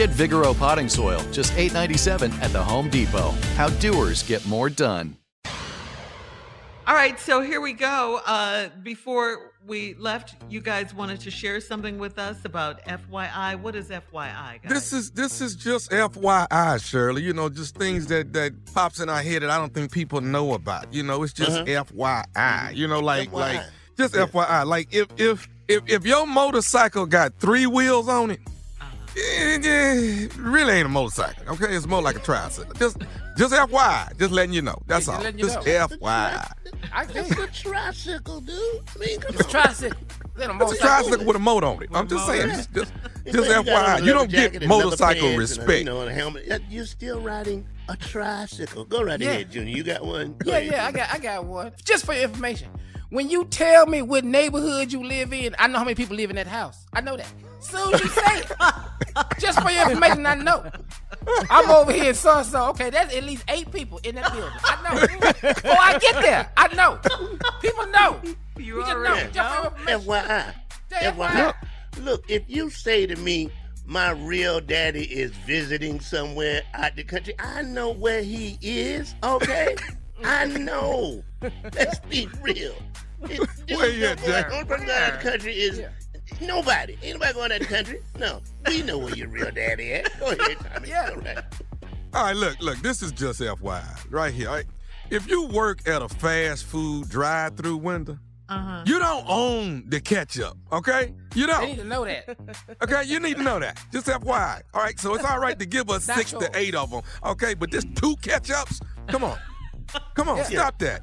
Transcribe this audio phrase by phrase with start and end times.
[0.00, 3.32] Get Vigoro potting soil, just $8.97 at the Home Depot.
[3.56, 5.14] How doers get more done.
[6.86, 8.18] All right, so here we go.
[8.24, 13.60] Uh, before we left, you guys wanted to share something with us about FYI.
[13.60, 14.70] What is FYI, guys?
[14.70, 17.20] This is this is just FYI, Shirley.
[17.20, 20.22] You know, just things that that pops in our head that I don't think people
[20.22, 20.94] know about.
[20.94, 21.84] You know, it's just Uh-huh.
[21.84, 22.74] FYI.
[22.74, 23.34] You know, like FYI.
[23.34, 23.60] like
[23.98, 24.64] just FYI.
[24.64, 28.40] Like if if if if your motorcycle got three wheels on it,
[29.16, 31.54] it, it really ain't a motorcycle.
[31.54, 32.72] Okay, it's more like a tricycle.
[32.74, 32.98] Just
[33.36, 34.18] just FYI.
[34.18, 34.80] Just letting you know.
[34.86, 35.22] That's Just all.
[35.24, 35.86] letting you Just know.
[35.88, 36.52] FYI.
[36.92, 38.56] I it's a tricycle, dude.
[38.94, 39.98] I mean, come It's a tricycle.
[40.00, 40.86] It's a It's a motorcycle.
[40.86, 41.88] tricycle with a motor on it.
[41.94, 42.48] I'm just saying.
[42.50, 42.92] Just just,
[43.26, 44.06] You just you got on a FYI.
[44.06, 45.78] You don't get motorcycle pants and a, respect.
[45.78, 46.62] you know, and a helmet.
[46.68, 48.84] You're still riding a tricycle.
[48.84, 49.30] Go right Yeah.
[49.30, 49.76] ahead, Junior.
[49.76, 50.34] You got one.
[50.38, 51.72] Go Yeah, ahead, yeah, I got I got one.
[51.84, 52.68] Just for your information.
[53.10, 56.30] When you tell me what neighborhood you live in, I know how many people live
[56.30, 56.86] in that house.
[56.92, 57.26] I know that.
[57.60, 58.52] Soon as you say it.
[59.40, 60.64] Just for your information, I know.
[61.50, 62.68] I'm over here so so.
[62.70, 64.50] Okay, that's at least eight people in that building.
[64.64, 65.00] I know.
[65.54, 66.98] Before I get there, I know.
[67.60, 68.20] People know.
[68.58, 68.96] You We just know.
[69.06, 69.68] already Just for know.
[69.70, 70.00] information.
[70.08, 70.54] FYI.
[70.90, 71.54] Yeah, FYI.
[72.04, 73.50] Look, if you say to me,
[73.86, 79.74] my real daddy is visiting somewhere out the country, I know where he is, okay?
[80.24, 81.22] I know.
[81.74, 82.74] Let's be real.
[83.22, 84.52] It- this Where is you at, Jack?
[84.52, 85.82] Only person going out the country is
[86.40, 86.96] nobody.
[87.02, 88.00] Ain't nobody going to the country.
[88.18, 88.40] No.
[88.66, 90.18] We know where your real daddy at.
[90.20, 90.88] Go ahead, Tommy.
[90.90, 91.10] Yeah.
[91.10, 91.38] Go right.
[92.12, 94.48] All right, look, look, this is just FYI, right here.
[94.48, 94.66] all right?
[95.10, 98.18] If you work at a fast food drive-through window,
[98.48, 98.82] Uh-huh.
[98.84, 101.14] you don't own the ketchup, okay?
[101.36, 101.60] You don't.
[101.60, 102.36] They need to know that.
[102.82, 103.80] Okay, you need to know that.
[103.92, 104.62] Just FYI.
[104.74, 106.48] All right, so it's all right to give us Not six yours.
[106.48, 107.54] to eight of them, okay?
[107.54, 109.38] But this two ketchups, come on,
[110.14, 110.42] come on, Yeah.
[110.44, 111.02] stop that.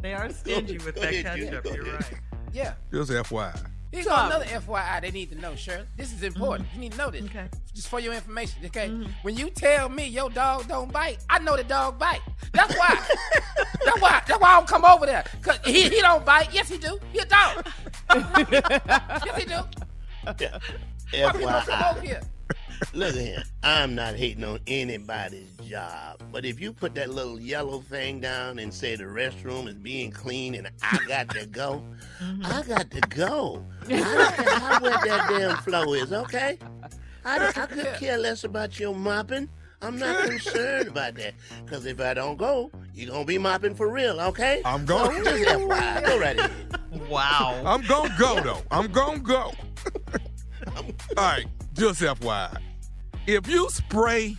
[0.00, 1.66] They are stingy with that ketchup.
[1.66, 2.12] You're right.
[2.52, 2.74] Yeah.
[2.90, 3.60] Just FYI.
[3.92, 5.84] Here's another FYI they need to know, Shirley.
[5.96, 6.26] This is mm-hmm.
[6.26, 6.68] important.
[6.74, 7.24] You need to know this.
[7.24, 7.48] Okay.
[7.74, 8.88] Just for your information, okay?
[8.88, 9.10] Mm-hmm.
[9.22, 12.20] When you tell me your dog don't bite, I know the dog bite.
[12.52, 12.94] That's why.
[13.84, 14.22] that's why.
[14.26, 15.24] That's why I don't come over there.
[15.40, 16.52] Cause he, he don't bite.
[16.52, 16.98] Yes, he do.
[17.12, 17.66] He a dog.
[18.52, 19.60] yes, he do.
[21.12, 22.02] Why people don't come over FYI.
[22.02, 22.20] here?
[22.92, 23.42] Look at here.
[23.62, 28.58] I'm not hating on anybody's job, but if you put that little yellow thing down
[28.58, 31.82] and say the restroom is being clean and I got to go,
[32.22, 32.46] mm-hmm.
[32.46, 33.64] I got to go.
[33.82, 36.58] I don't care how wet that damn floor is, okay?
[37.24, 39.48] I, I could care less about your mopping.
[39.82, 41.34] I'm not concerned about that.
[41.64, 44.62] Because if I don't go, you're going to be mopping for real, okay?
[44.64, 45.22] I'm going.
[45.24, 46.76] So just FYI, go right ahead.
[47.08, 47.62] Wow.
[47.64, 48.62] I'm gonna go though.
[48.70, 49.52] I'm gonna go.
[50.76, 52.58] All right, just FYI.
[53.26, 54.36] If you spray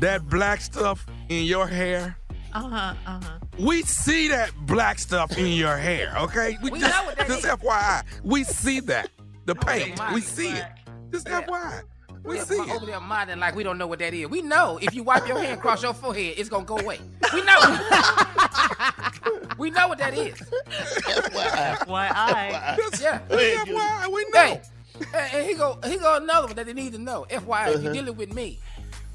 [0.00, 2.16] that black stuff in your hair,
[2.52, 2.94] Uh huh.
[3.06, 3.38] Uh huh.
[3.58, 6.56] we see that black stuff in your hair, okay?
[6.62, 7.50] We just, know what that just is.
[7.50, 8.02] FYI.
[8.22, 9.10] We see that.
[9.46, 10.00] The paint.
[10.12, 10.54] We see it.
[10.54, 11.10] black.
[11.12, 11.82] Just FYI.
[12.22, 12.70] We Yeah, see it.
[12.70, 12.86] over it.
[12.86, 14.28] there modding like we don't know what that is.
[14.30, 16.98] We know if you wipe your hand across your forehead, it's gonna go away.
[17.34, 17.58] We know.
[19.58, 20.34] we know what that is.
[20.34, 21.76] FYI.
[21.86, 22.76] FYI.
[22.76, 23.18] Just, Yeah.
[23.28, 23.78] just ahead, Julie.
[23.80, 24.12] FYI.
[24.12, 24.40] We know.
[24.40, 24.62] Hey,
[25.14, 27.26] and he go he go another one that they need to know.
[27.30, 27.78] FYI, if Uh-huh.
[27.82, 28.58] you're dealing with me.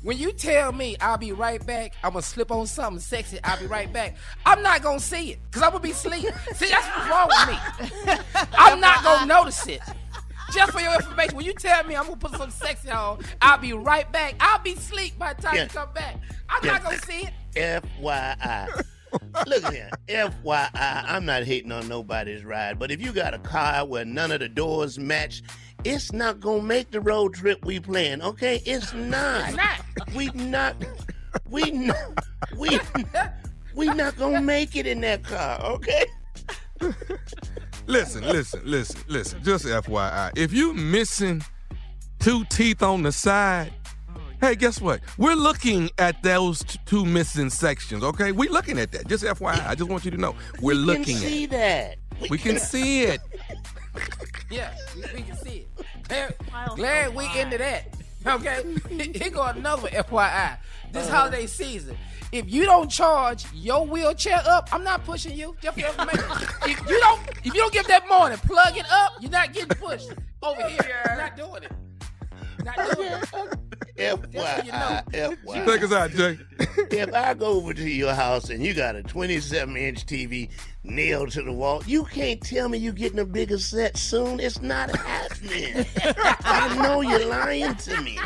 [0.01, 3.59] When you tell me I'll be right back, I'm gonna slip on something sexy, I'll
[3.59, 4.15] be right back.
[4.45, 6.23] I'm not gonna see it, cause I'm gonna be asleep.
[6.55, 8.13] See, that's what's wrong with me.
[8.57, 9.81] I'm not gonna notice it.
[10.53, 13.57] Just for your information, when you tell me I'm gonna put some sexy on, I'll
[13.57, 14.35] be right back.
[14.39, 15.63] I'll be asleep by the time Yeah.
[15.63, 16.15] you come back.
[16.49, 16.71] I'm Yeah.
[16.71, 17.83] not gonna see it.
[17.93, 18.83] FYI.
[19.47, 23.85] Look here, FYI, I'm not hating on nobody's ride, but if you got a car
[23.85, 25.41] where none of the doors match,
[25.83, 28.61] it's not gonna make the road trip we plan, okay?
[28.65, 29.49] It's not.
[29.49, 30.15] It's not.
[30.15, 30.75] We not.
[31.49, 32.25] We not.
[32.57, 32.79] We.
[33.75, 36.05] We not gonna make it in that car, okay?
[37.87, 39.43] Listen, listen, listen, listen.
[39.43, 40.37] Just FYI.
[40.37, 41.43] If you missing
[42.19, 43.71] two teeth on the side,
[44.41, 45.01] hey, guess what?
[45.17, 48.31] We're looking at those t- two missing sections, okay?
[48.31, 49.07] We're looking at that.
[49.07, 49.67] Just FYI.
[49.67, 50.35] I just want you to know.
[50.61, 51.97] We're we looking can see that.
[52.29, 53.21] We can see it.
[54.49, 55.97] Yeah, we, we can see it.
[56.07, 56.35] Glad,
[56.75, 57.37] glad we wide.
[57.37, 57.95] into that.
[58.25, 58.63] Okay,
[59.15, 60.57] here go another FYI.
[60.91, 61.17] This uh-huh.
[61.17, 61.95] holiday season,
[62.31, 65.55] if you don't charge your wheelchair up, I'm not pushing you.
[65.61, 66.25] Just for information.
[66.63, 69.13] if you don't, if you don't give that morning, plug it up.
[69.21, 71.03] You're not getting pushed over here.
[71.05, 71.71] You're not doing it.
[72.63, 73.58] Not doing it.
[73.99, 75.01] FYI, you know.
[75.11, 75.65] FYI.
[75.65, 76.39] Take us out, Jay.
[76.59, 80.49] if I go over to your house and you got a 27 inch TV
[80.83, 84.39] nailed to the wall, you can't tell me you're getting a bigger set soon.
[84.39, 85.85] It's not happening.
[86.43, 88.17] I know you're lying to me.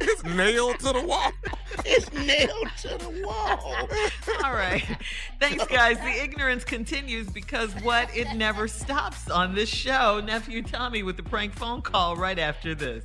[0.00, 1.32] it's nailed to the wall.
[1.84, 3.88] It's nailed to the wall.
[4.44, 4.84] All right.
[5.40, 5.98] Thanks, guys.
[5.98, 8.14] The ignorance continues because what?
[8.16, 10.20] It never stops on this show.
[10.24, 13.04] Nephew Tommy with the prank phone call right after this.